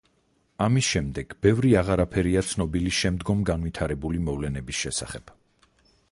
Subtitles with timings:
[0.67, 5.35] ამის შემდეგ, ბევრი აღარაფერია ცნობილი შემდგომ განვითარებული მოვლენების შესახებ.